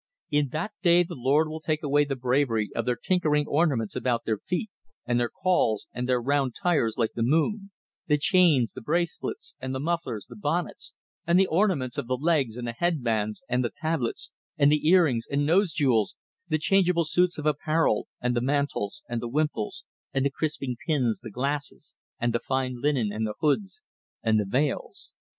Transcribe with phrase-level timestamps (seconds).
[0.31, 4.25] In that day the Lord will take away the bravery of their tinkling ornaments about
[4.25, 4.71] their feet,
[5.05, 7.69] and their cauls, and their round tires like the moon,
[8.07, 10.93] the chains, and the bracelets, and the mufflers, the bonnets,
[11.27, 15.27] and the ornaments of the legs, and the headbands, and the tablets, and the earrings,
[15.29, 16.15] and nose jewels,
[16.47, 21.19] the changeable suits of apparel, and the mantles, and the wimples, and the crisping pins,
[21.19, 23.81] the glasses, and the fine linen, and the hoods,
[24.23, 25.13] and the veils.